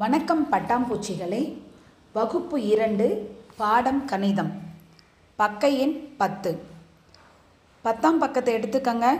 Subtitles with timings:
[0.00, 1.40] வணக்கம் பட்டாம்பூச்சிகளே.
[2.12, 3.06] வகுப்பு இரண்டு
[3.56, 4.52] பாடம் கணிதம்.
[5.36, 6.62] பக்க எண் பத்து.
[7.82, 9.18] பத்தாம் பக்கத்தை எடுத்துக்கங்க.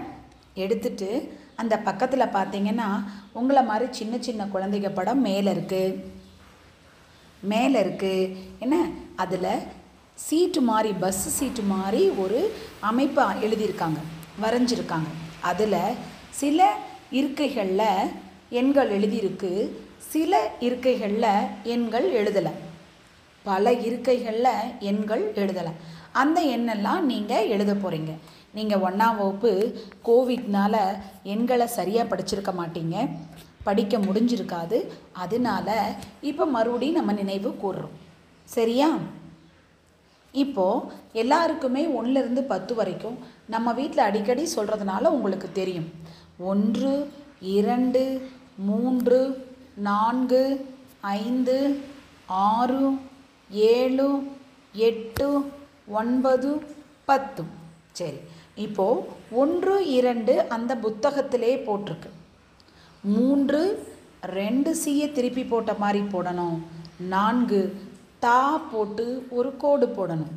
[0.55, 2.89] எடுத்துட்டு அந்த பக்கத்தில் பார்த்தீங்கன்னா
[3.33, 6.03] உங்களை மாதிரி சின்ன சின்ன குழந்தைங்க படம் மேலே இருக்குது
[7.43, 8.89] மேலே இருக்குது என்ன?
[9.17, 9.63] அதில்
[10.15, 14.01] சீட்டு மாதிரி பஸ் சீட்டு மாதிரி ஒரு அமைப்பு எழுதியிருக்காங்க.
[14.43, 15.09] வரைஞ்சிருக்காங்க.
[15.41, 15.81] அதில்
[16.31, 16.77] சில
[17.13, 18.11] இருக்கைகளில்
[18.51, 19.69] எண்கள் எழுதியிருக்கு.
[20.11, 22.53] சில இருக்கைகளில் எண்கள் எழுதலை.
[23.43, 25.73] பல இருக்கைகளில் எண்கள் எழுதலை.
[26.13, 28.13] அந்த எண்ணெல்லாம் நீங்கள் எழுத போகிறீங்க
[28.55, 29.53] நீங்கள் ஒன்றாம் வகுப்பு
[30.05, 30.75] கோவிட்னால
[31.23, 32.97] எண்களை சரியாக படிச்சிருக்க மாட்டீங்க.
[33.65, 34.79] படிக்க முடிஞ்சிருக்காது.
[35.13, 35.69] அதனால
[36.21, 37.97] இப்போ மறுபடியும் நம்ம நினைவு கூறுறோம்
[38.45, 38.89] சரியா?
[40.33, 45.89] இப்போது எல்லாருக்குமே ஒன்றுலேருந்து பத்து வரைக்கும் நம்ம வீட்டில் அடிக்கடி சொல்கிறதுனால உங்களுக்கு தெரியும்.
[46.39, 46.93] ஒன்று
[47.41, 48.03] இரண்டு
[48.57, 49.19] மூன்று
[49.75, 51.81] நான்கு ஐந்து
[52.27, 52.95] ஆறு
[53.51, 54.23] ஏழு
[54.73, 55.51] எட்டு
[55.87, 56.63] ஒன்பது
[57.05, 57.45] பத்து.
[57.93, 58.17] சரி
[58.55, 62.11] இப்போது ஒன்று இரண்டு அந்த புத்தகத்திலே போட்டிருக்கு.
[63.03, 63.87] மூன்று
[64.23, 66.59] ரெண்டு சீயை திருப்பி போட்ட மாதிரி போடணும்.
[67.01, 67.81] நான்கு
[68.19, 70.35] தா போட்டு ஒரு கோடு போடணும்.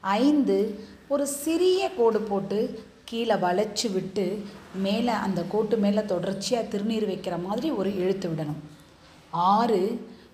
[0.00, 4.42] ஐந்து ஒரு சிறிய கோடு போட்டு கீழே வளைச்சி விட்டு
[4.74, 8.60] மேலே அந்த கோட்டு மேலே தொடர்ச்சியாக திருநீர் வைக்கிற மாதிரி ஒரு இழுத்து விடணும்.
[9.30, 9.80] ஆறு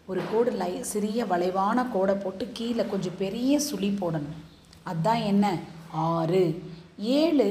[0.07, 4.35] ஒரு கோடு லை சிறிய வளைவான கோடை போட்டு கீழே கொஞ்சம் பெரிய சுழி போடணும்.
[4.83, 5.59] அதுதான் என்ன?
[5.91, 6.63] ஆறு.
[6.99, 7.49] ஏழு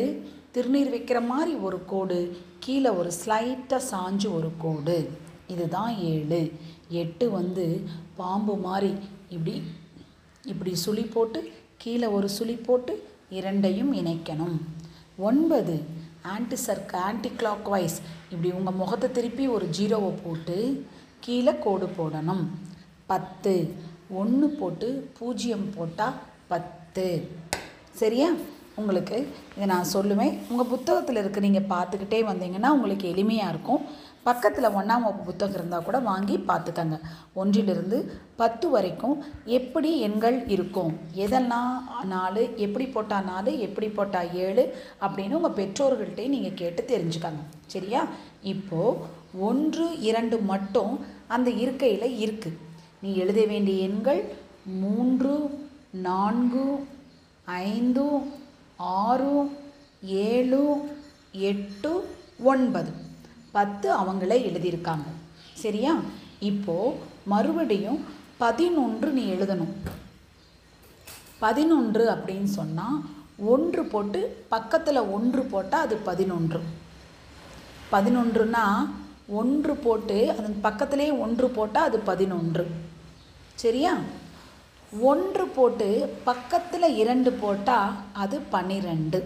[0.54, 4.98] திருநீர் வைக்கிற மாதிரி ஒரு கோடு கீழே ஒரு ஸ்லைட்டாக சாஞ்சு ஒரு கோடு.
[5.48, 6.52] இதுதான் ஏழு.
[6.90, 7.66] எட்டு வந்து
[8.16, 8.94] பாம்பு மாதிரி
[9.30, 9.64] இப்படி
[10.46, 14.58] இப்படி சுழி போட்டு கீழே ஒரு சுழி போட்டு இரண்டையும் இணைக்கணும்.
[15.18, 15.84] ஒன்பது.
[16.22, 20.86] ஆன்டி சர்க் ஆன்டி கிளாக் வைஸ் இப்படி உங்கள் முகத்தை திருப்பி ஒரு ஜீரோவை போட்டு
[21.20, 22.46] கீழே கோடு போடணும்.
[23.06, 23.74] பத்து.
[24.10, 26.14] ஒன்று போட்டு பூஜ்ஜியம் போட்டால்
[26.48, 27.28] பத்து.
[27.92, 28.32] சரியா?
[28.76, 30.40] உங்களுக்கு இதை நான் சொல்லுவேன்.
[30.50, 33.86] உங்கள் புத்தகத்தில் இருக்க நீங்கள் பார்த்துக்கிட்டே வந்தீங்கன்னா உங்களுக்கு எளிமையாக இருக்கும்.
[34.28, 36.98] பக்கத்தில் ஒன்றாம் வகுப்பு புத்தகம் இருந்தால் கூட வாங்கி பார்த்துக்கங்க.
[37.40, 37.98] ஒன்றிலிருந்து
[38.42, 39.18] பத்து வரைக்கும்
[39.58, 40.94] எப்படி எண்கள் இருக்கும்?
[41.24, 41.74] எதெல்லாம்
[42.14, 44.64] நாலு எப்படி போட்டால் நாலு எப்படி போட்டால் ஏழு
[45.06, 47.44] அப்படின்னு உங்கள் பெற்றோர்கள்ட்டே நீங்கள் கேட்டு தெரிஞ்சுக்கங்க.
[47.76, 48.02] சரியா?
[48.54, 48.98] இப்போது
[49.50, 50.94] ஒன்று இரண்டு மட்டும்
[51.36, 52.60] அந்த இருக்கையில் இருக்குது
[53.02, 54.22] நீ எழுத வேண்டிய எண்கள்
[54.82, 55.34] மூன்று
[56.10, 56.66] நான்கு
[57.46, 58.06] ஐந்து
[58.78, 59.34] ஆறு
[60.28, 60.64] ஏழு
[61.52, 61.92] எட்டு
[62.54, 62.92] ஒன்பது.
[63.56, 65.10] பத்து அவங்களே எழுதியிருக்காங்க.
[65.54, 65.94] சரியா?
[66.40, 68.00] இப்போது மறுபடியும்
[68.38, 69.74] பதினொன்று நீ எழுதணும்.
[71.40, 73.00] பதினொன்று அப்படின்னு சொன்னால்
[73.38, 76.60] ஒன்று போட்டு பக்கத்தில் ஒன்று போட்டால் அது பதினொன்று.
[77.92, 78.66] பதினொன்றுனா
[79.30, 82.68] ஒன்று போட்டு அதன் பக்கத்திலே ஒன்று போட்டால் அது பதினொன்று.
[83.56, 83.98] சரியா?
[85.02, 89.20] ஒன்று போட்டு பக்கத்தில் இரண்டு போட்டால் அது பன்னிரெண்டு.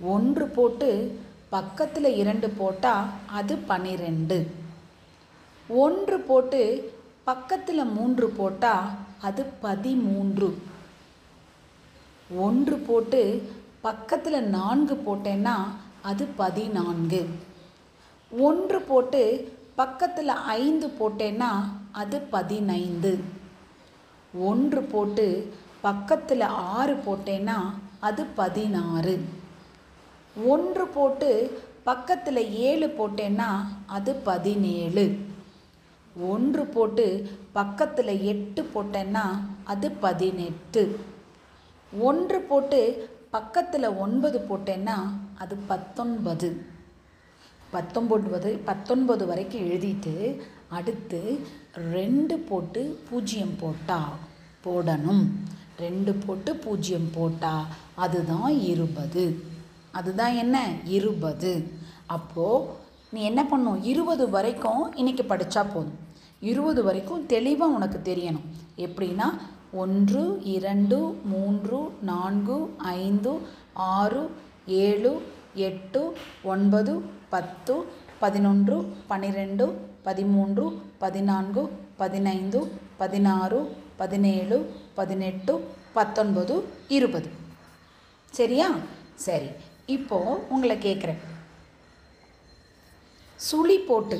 [0.00, 0.90] ஒன்று போட்டு
[1.50, 4.38] பக்கத்தில் இரண்டு போட்டால் அது பன்னிரெண்டு
[5.68, 6.60] ஒன்று போட்டு
[7.24, 8.88] பக்கத்தில் மூன்று போட்டால்
[9.20, 10.48] அது பதிமூன்று.
[12.30, 13.22] ஒன்று போட்டு
[13.80, 15.56] பக்கத்தில் நான்கு போட்டேன்னா
[16.02, 17.20] அது பதினான்கு.
[18.30, 19.22] ஒன்று போட்டு
[19.74, 21.50] பக்கத்தில் ஐந்து போட்டேன்னா
[21.92, 23.12] அது பதினைந்து.
[24.34, 25.26] ஒன்று போட்டு
[25.80, 27.58] பக்கத்தில் ஆறு போட்டேன்னா
[28.00, 29.16] அது பதினாறு.
[30.46, 33.48] ஒன்று போட்டு பக்கத்தில் ஏழு போட்டேன்னா
[33.86, 35.18] அது பதினேழு.
[36.16, 39.24] ஒன்று போட்டு பக்கத்தில் எட்டு போட்டேன்னா
[39.64, 40.98] அது பதினெட்டு.
[41.98, 42.80] ஒன்று போட்டு
[43.30, 44.96] பக்கத்தில் ஒன்பது போட்டேன்னா
[45.38, 46.62] அது பத்தொன்பது.
[47.72, 51.38] பத்தொம்பது பத்தொன்பது வரைக்கும் எழுதிட்டு அடுத்து
[51.92, 54.12] ரெண்டு போட்டு பூஜ்ஜியம் போட்டா
[54.64, 55.26] போடணும்.
[55.78, 59.56] ரெண்டு போட்டு பூஜ்ஜியம் போட்டா அதுதான் இருபது.
[59.92, 60.68] அதுதான் என்ன?
[60.84, 61.72] இருபது.
[62.06, 62.66] அப்போது
[63.10, 63.82] நீ என்ன பண்ணும்?
[63.82, 65.98] இருபது வரைக்கும் இன்றைக்கி படித்தா போதும்.
[66.40, 68.44] இருபது வரைக்கும் தெளிவாக உனக்கு தெரியணும்.
[68.76, 69.24] எப்படின்னா
[69.72, 73.38] ஒன்று இரண்டு மூன்று நான்கு ஐந்து
[73.72, 74.30] ஆறு
[74.66, 75.22] ஏழு
[75.54, 77.84] எட்டு ஒன்பது பத்து
[78.18, 87.30] பதினொன்று பன்னிரெண்டு பதிமூன்று பதினான்கு பதினைந்து பதினாறு பதினேழு பதினெட்டு பத்தொன்பது இருபது.
[88.30, 88.70] சரியா?
[89.14, 89.46] சரி.
[89.94, 91.20] இப்போது உங்களை கேட்குறேன்
[93.48, 94.16] சுழி போட்டு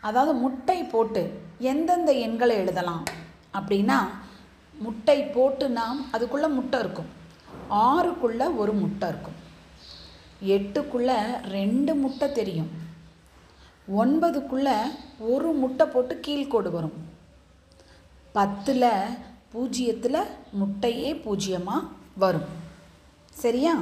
[0.00, 1.22] அதாவது முட்டை போட்டு
[1.70, 3.04] எந்தெந்த எண்களை எழுதலாம்?
[3.58, 3.98] அப்படின்னா
[4.84, 7.10] முட்டை போட்டு நாம் அதுக்குள்ளே முட்டை இருக்கும்.
[7.70, 9.38] ஆறுக்குள்ளே ஒரு முட்டை இருக்கும்.
[10.54, 11.18] எட்டுக்குள்ளே
[11.56, 12.70] ரெண்டு முட்டை தெரியும்.
[14.00, 14.76] ஒன்பதுக்குள்ளே
[15.18, 16.98] ஒரு முட்டை போட்டு கீழ்கோடு வரும்.
[18.32, 18.90] பத்தில்
[19.52, 20.22] பூஜ்ஜியத்தில்
[20.60, 22.48] முட்டையே பூஜ்ஜியமாக வரும்.
[23.44, 23.74] சரியா?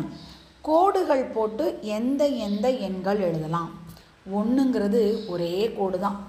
[0.63, 3.71] கோடுகள் போட்டு எந்த எந்த எண்கள் எழுதலாம்?
[4.35, 6.27] ஒன்றுங்கிறது ஒரே கோடு தான்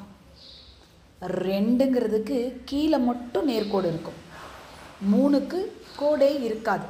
[1.21, 4.19] ரெண்டுங்கிறதுக்கு கீழே மட்டும் நேர்கோடு இருக்கும்.
[5.11, 5.59] மூணுக்கு
[5.99, 6.85] கோடே இருக்காது.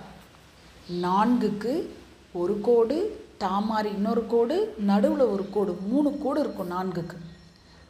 [1.01, 1.85] நான்குக்கு
[2.33, 7.17] ஒரு கோடு தாமாரி இன்னொரு கோடு நடுவில் ஒரு கோடு மூணு கோடு இருக்கும் நான்குக்கு.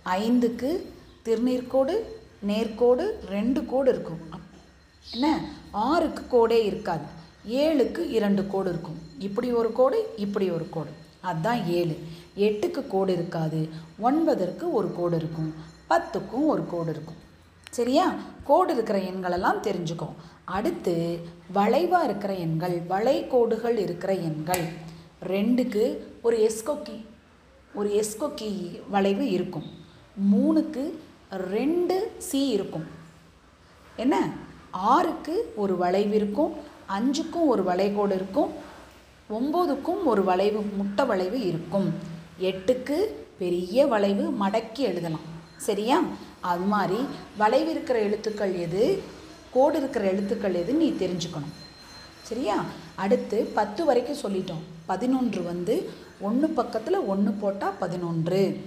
[0.06, 0.82] ஐந்துக்கு
[1.26, 2.00] திருநீர்கோடு
[2.48, 4.20] நேர்கோடு ரெண்டு கோடு இருக்கும்.
[5.14, 5.54] என்ன?
[5.72, 7.06] ஆறுக்கு கோடே இருக்காது.
[7.48, 9.12] ஏழுக்கு இரண்டு கோடு இருக்கும்.
[9.24, 10.90] இப்படி ஒரு கோடு இப்படி ஒரு கோடு.
[11.22, 11.98] அதுதான் ஏழு.
[12.38, 13.70] எட்டுக்கு கோடு இருக்காது.
[14.00, 15.54] ஒன்பதற்கு ஒரு கோடு இருக்கும்.
[15.90, 17.16] பத்துக்கும் ஒரு கோடு இருக்கும்.
[17.70, 18.16] சரியா?
[18.44, 20.10] கோடு இருக்கிற எண்களெல்லாம் தெரிஞ்சுக்கோ.
[20.44, 21.20] அடுத்து
[21.54, 24.66] வளைவாக இருக்கிற எண்கள் வளை கோடுகள் இருக்கிற எண்கள்.
[25.24, 27.06] ரெண்டுக்கு ஒரு எஸ்கொக்கி
[27.74, 29.66] ஒரு எஸ்கொக்கி வளைவு இருக்கும்.
[30.34, 30.92] மூணுக்கு
[31.32, 32.86] ரெண்டு சி இருக்கும்.
[33.96, 34.34] என்ன?
[34.72, 36.54] ஆறுக்கு ஒரு வளைவு இருக்கும்.
[36.90, 38.72] அஞ்சுக்கும் ஒரு வளைகோடு இருக்கும்.
[39.30, 41.94] ஒம்போதுக்கும் ஒரு வளைவு முட்டை வளைவு இருக்கும்.
[42.40, 43.06] எட்டுக்கு
[43.38, 45.32] பெரிய வளைவு மடக்கி எழுதலாம்.
[45.58, 46.04] சரியா?
[46.40, 47.06] அது மாதிரி
[47.38, 49.02] வளைவு இருக்கிற எழுத்துக்கள் எது?
[49.54, 51.54] கோடு இருக்கிற எழுத்துக்கள் எது நீ தெரிஞ்சுக்கணும்.
[52.22, 52.66] சரியா?
[52.96, 54.62] அடுத்து பத்து வரைக்கும் சொல்லிட்டோம்.
[54.86, 55.90] பதினொன்று வந்து
[56.22, 58.62] ஒன்று பக்கத்தில் ஒன்று போட்டால் பதினொன்று.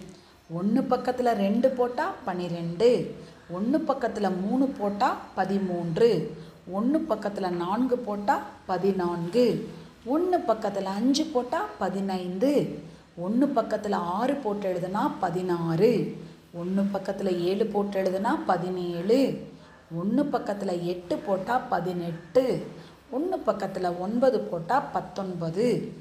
[0.50, 3.14] ஒன்று பக்கத்தில் ரெண்டு போட்டால் பன்னிரெண்டு
[3.50, 6.36] ஒன்று பக்கத்தில் மூணு போட்டால் பதிமூன்று.
[6.70, 9.68] ஒன்று பக்கத்தில் நான்கு போட்டால் பதினான்கு.
[10.06, 12.78] ஒன்று பக்கத்தில் அஞ்சு போட்டால் பதினைந்து.
[13.16, 16.16] ஒன்று பக்கத்தில் ஆறு போட்டு எழுதுனா பதினாறு.
[16.54, 19.46] ஒன்று பக்கத்தில் ஏழு போட்டு எழுதுனா பதினேழு.
[19.94, 22.66] ஒன்று பக்கத்தில் எட்டு போட்டால் பதினெட்டு.
[23.10, 25.92] ஒன்று பக்கத்தில் ஒன்பது போட்டால் பத்தொன்பது.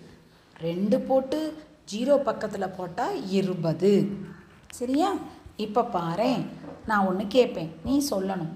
[0.61, 1.53] ரெண்டு போட்டு
[1.93, 4.07] ஜீரோ பக்கத்தில் போட்டால் இருபது.
[4.69, 5.13] சரியா?
[5.55, 6.35] இப்போ பாரு
[6.85, 8.53] நான் ஒன்று கேட்பேன் நீ சொல்லணும்.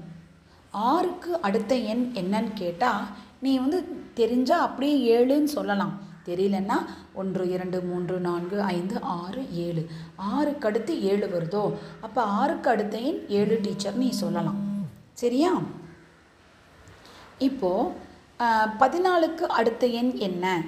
[0.72, 3.08] ஆறுக்கு அடுத்த எண் என்னன்னு கேட்டால்
[3.40, 6.08] நீ வந்து தெரிஞ்சால் அப்படியே ஏழுன்னு சொல்லலாம்.
[6.26, 6.78] தெரியலன்னா
[7.14, 9.88] ஒன்று இரண்டு மூன்று நான்கு ஐந்து ஆறு ஏழு.
[10.16, 11.64] ஆறுக்கு அடுத்து ஏழு வருதோ?
[12.02, 14.60] அப்போ ஆறுக்கு அடுத்த எண் ஏழு டீச்சர் நீ சொல்லலாம்.
[15.14, 15.62] சரியா?
[17.38, 17.92] இப்போது
[18.80, 20.64] பதினாலுக்கு அடுத்த எண் என்ன?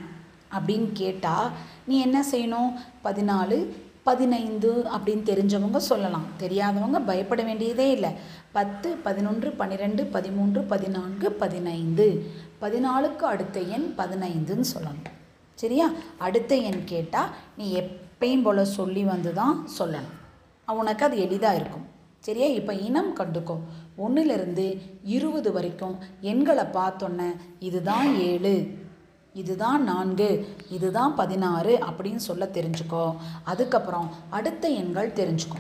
[0.58, 1.50] அப்படின்னு கேட்டால்
[1.86, 2.72] நீ என்ன செய்யணும்?
[3.04, 3.58] பதினாலு
[4.04, 6.26] பதினைந்து அப்படின்னு தெரிஞ்சவங்க சொல்லலாம்.
[6.40, 8.10] தெரியாதவங்க பயப்பட வேண்டியதே இல்லை.
[8.52, 12.32] பத்து பதினொன்று பன்னிரெண்டு பதிமூன்று பதினான்கு பதினைந்து.
[12.62, 15.12] பதினாலுக்கு அடுத்த எண் பதினைந்துன்னு சொல்லணும்.
[15.56, 15.90] சரியா?
[16.18, 20.72] அடுத்த எண் கேட்டால் நீ எப்பயும் போல் சொல்லி வந்து தான் சொல்லணும்.
[20.72, 21.86] உனக்கு அது எளிதாக இருக்கும்.
[22.20, 22.46] சரியா?
[22.46, 23.60] இப்போ இனம் கண்டுக்கோ.
[23.96, 28.80] ஒன்றிலிருந்து இருபது வரைக்கும் எண்களை பார்த்தோன்னே இதுதான் ஏழு.
[29.34, 33.16] இதுதான் நான்கு இதுதான் பதினாறு அப்படின்னு சொல்ல தெரிஞ்சுக்கோ.
[33.44, 35.60] அதுக்கப்புறம் அடுத்த எண்கள் தெரிஞ்சுக்கோ.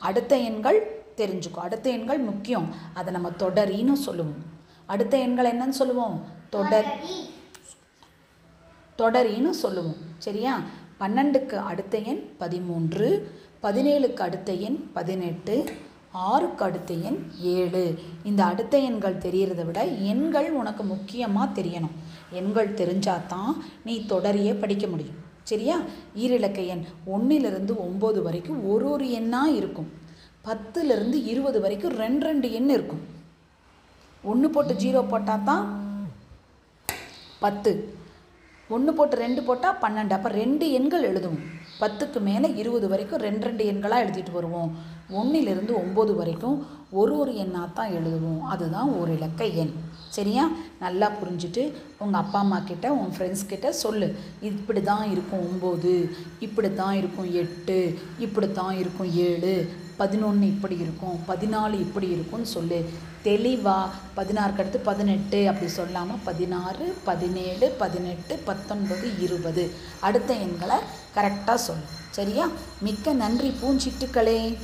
[0.00, 1.54] அடுத்த எண்கள் தெரிஞ்சுக்கோ.
[1.54, 2.74] அடுத்த எண்கள் முக்கியம்.
[2.94, 4.44] அதை நம்ம தொடரின்னு சொல்லுவோம்.
[4.86, 6.24] அடுத்த எண்கள் என்னன்னு சொல்லுவோம்?
[6.50, 6.98] தொடர்.
[8.98, 9.96] தொடரின்னு சொல்லுவோம்.
[10.18, 10.60] சரியா?
[11.00, 15.70] பன்னெண்டுக்கு அடுத்த எண் பதிமூன்று பதினேழுக்கு அடுத்த எண் பதினெட்டு
[16.12, 17.98] ஆறுக்கு அடுத்த எண் ஏழு.
[18.24, 21.90] இந்த அடுத்த எண்கள் தெரியறதை விட எண்கள் உனக்கு முக்கியமாக தெரியணும்.
[22.30, 25.14] எண்கள் தெரிஞ்சாதான் நீ தொடரியே படிக்க முடியும்.
[25.42, 25.80] சரியா?
[26.16, 29.92] ஈரிலக்க எண் ஒன்றிலிருந்து ஒம்பது வரைக்கும் ஒரு ஒரு எண்ணாக இருக்கும்.
[30.44, 33.00] பத்துலேருந்து இருபது வரைக்கும் ரெண்டு ரெண்டு எண் இருக்கும்.
[34.22, 35.64] ஒன்று போட்டு ஜீரோ போட்டால் தான்
[37.38, 37.94] பத்து.
[38.68, 40.10] ஒன்று போட்டு ரெண்டு போட்டால் பன்னெண்டு.
[40.10, 41.38] அப்போ ரெண்டு எண்கள் எழுதுவோம்.
[41.80, 44.76] பத்துக்கு மேலே இருபது வரைக்கும் ரெண்டு ரெண்டு எண்களாக எழுதிட்டு வருவோம்.
[45.10, 48.40] ஒன்றிலிருந்து ஒம்பது வரைக்கும் ஒரு ஒரு எண்ணாக தான் எழுதுவோம்.
[48.40, 49.72] அதுதான் ஒரு இலக்க எண்.
[50.16, 50.48] சரியா?
[50.80, 54.08] நல்லா புரிஞ்சுட்டு உங்கள் அப்பா அம்மா கிட்ட உன் ஃப்ரெண்ட்ஸ் கிட்ட சொல்லு.
[54.40, 59.54] இப்படி தான் இருக்கும் ஒம்பது இப்படி தான் இருக்கும் எட்டு இப்படி தான் இருக்கும் ஏழு
[59.96, 62.78] பதினொன்று இப்படி இருக்கும் பதினாலு இப்படி இருக்கும்னு சொல்லு.
[63.22, 69.70] தெளிவாக பதினாறுக்கு அடுத்து பதினெட்டு அப்படி சொல்லாமல் பதினாறு பதினேழு பதினெட்டு பத்தொன்பது இருபது.
[70.00, 70.76] அடுத்த எண்களை
[71.16, 71.86] கரெக்டாக சொல்லு.
[72.10, 72.48] சரியா?
[72.80, 74.56] மிக்க நன்றி பூஞ்சிட்டுக்களே.